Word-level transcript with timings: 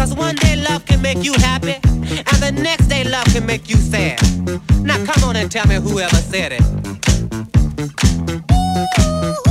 Cause 0.00 0.14
one 0.14 0.34
day 0.36 0.56
love 0.56 0.86
can 0.86 1.02
make 1.02 1.22
you 1.22 1.34
happy, 1.34 1.74
and 1.74 2.38
the 2.42 2.52
next 2.52 2.86
day 2.86 3.04
love 3.04 3.26
can 3.26 3.44
make 3.44 3.68
you 3.68 3.76
sad. 3.76 4.18
Now 4.82 4.96
come 5.04 5.24
on 5.24 5.36
and 5.36 5.52
tell 5.52 5.66
me 5.66 5.74
whoever 5.74 6.16
said 6.16 6.52
it. 6.52 6.62
Ooh. 8.50 9.49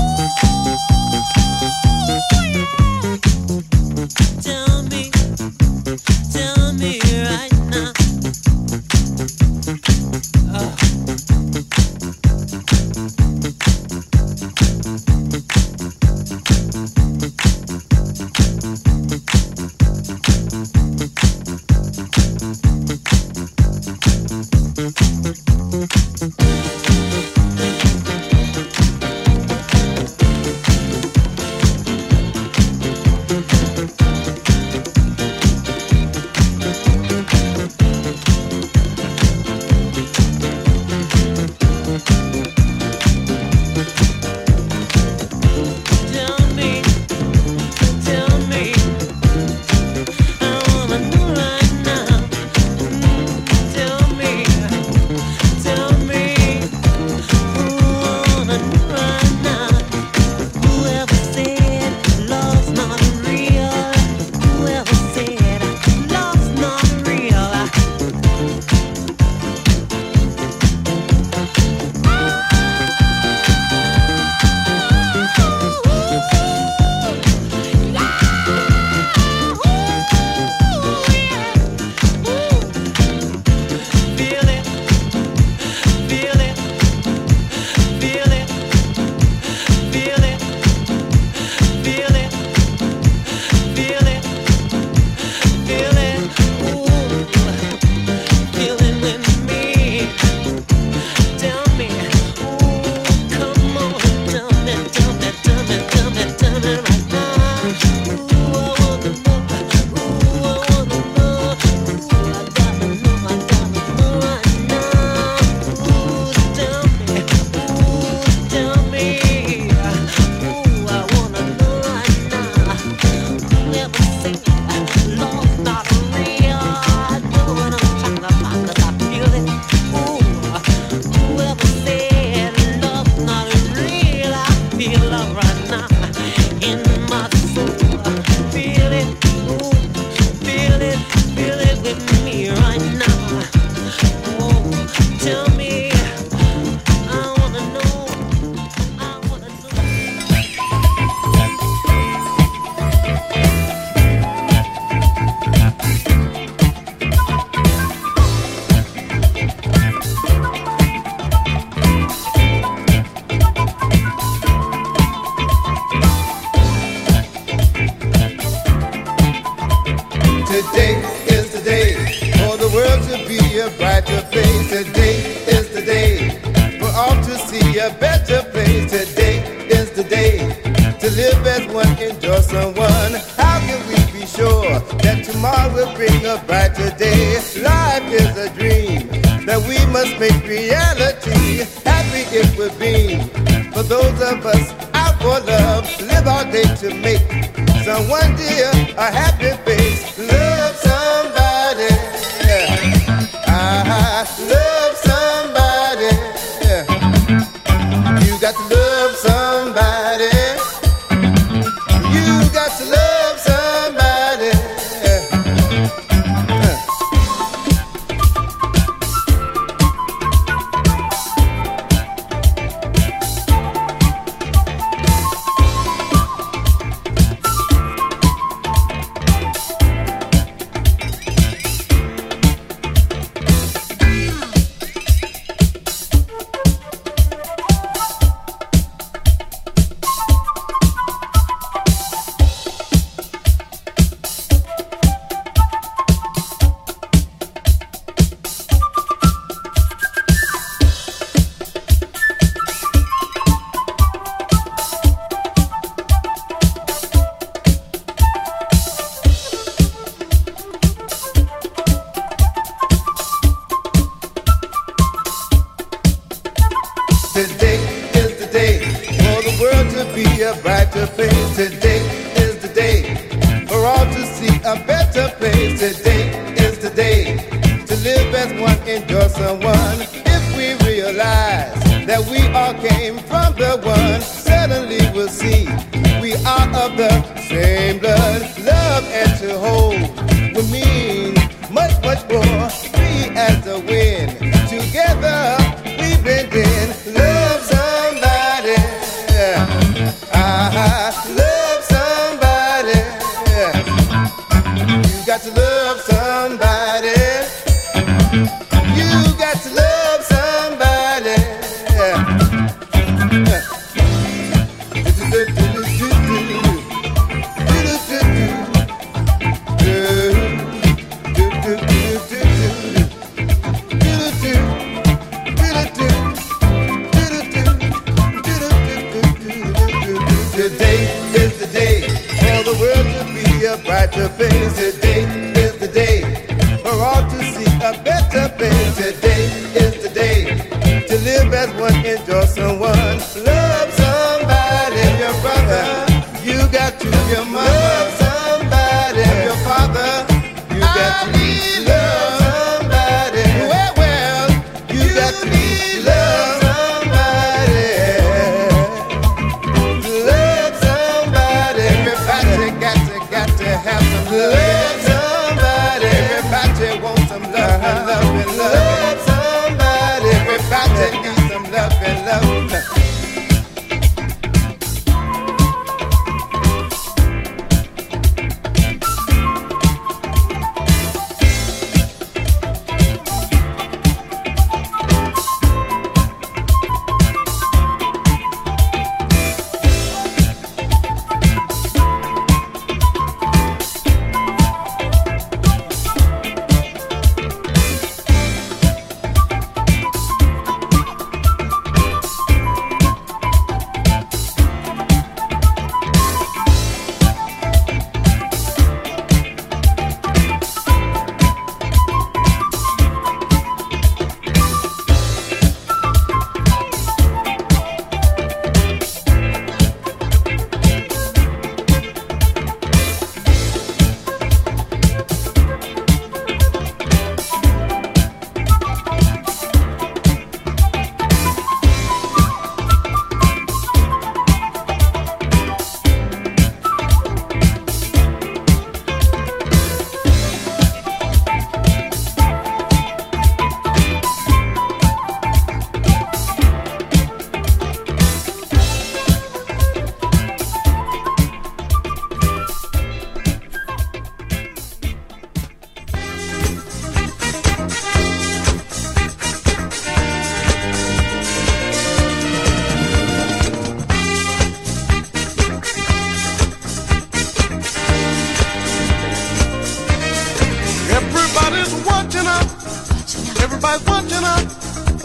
Got 305.29 305.41
to 305.43 305.51
love 305.51 306.01
somebody. 306.01 307.18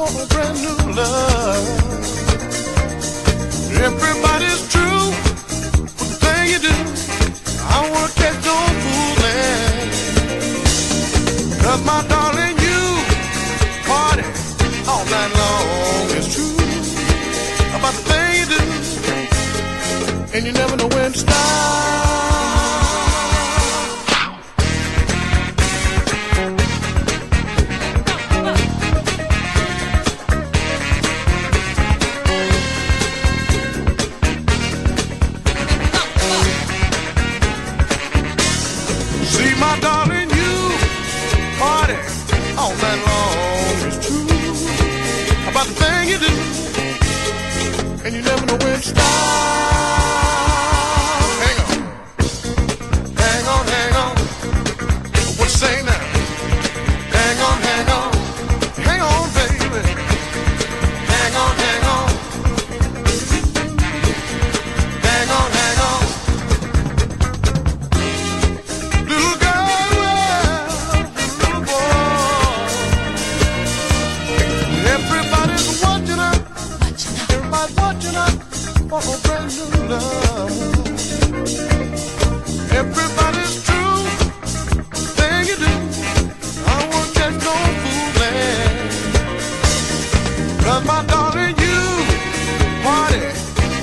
for 0.06 0.22
a 0.22 0.26
brand 0.26 0.56
new 0.60 0.76
love. 0.94 1.66
Everybody's 3.88 4.62
true 4.72 5.06
with 5.98 6.10
the 6.10 6.16
thing 6.22 6.44
you 6.52 6.60
do. 6.68 6.76
I 7.74 7.78
work 7.92 8.12
catch 8.20 8.38
no 8.44 8.56
fooling. 8.82 9.88
Cause 11.62 11.82
my 11.84 11.98
darling, 12.08 12.56
you 12.66 12.82
party 13.88 14.24
all 14.90 15.04
night 15.14 15.32
long. 15.40 16.10
It's 16.18 16.28
true 16.34 16.56
about 17.76 17.94
the 17.98 18.02
thing 18.10 18.30
you 18.40 18.46
do. 18.54 18.60
And 20.36 20.42
you 20.46 20.52
never 20.52 20.76
know. 20.76 20.83
See, 39.24 39.54
my 39.58 39.78
darling, 39.80 40.28
you 40.28 40.54
party 41.58 41.96
long. 43.08 43.90
True 44.04 44.26
about 45.48 45.66
the 45.66 45.74
thing 45.80 46.08
you 46.10 46.18
do, 46.18 46.32
and 48.04 48.14
you 48.14 48.22
never 48.22 48.46
know 48.46 48.56
when 48.64 48.82
stop. 48.82 50.03
Cause 90.64 90.84
my 90.86 91.04
darling, 91.04 91.54
you 91.58 91.80
party 92.82 93.20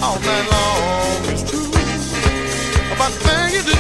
all 0.01 0.19
night 0.19 0.47
long. 0.51 1.25
It's 1.31 1.43
true 1.49 1.69
about 2.95 3.11
the 3.11 3.33
you 3.53 3.61
do, 3.71 3.77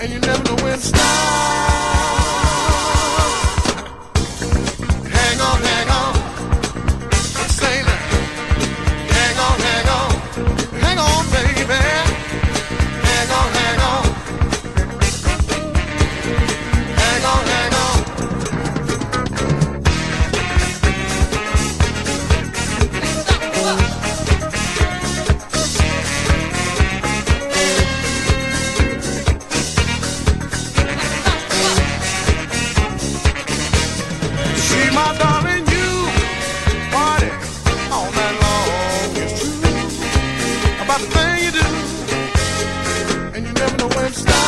and 0.00 0.12
you 0.12 0.20
never 0.20 0.42
know 0.44 0.62
when 0.62 0.74
it 0.74 0.80
stop. 0.80 1.63
stop. 44.14 44.43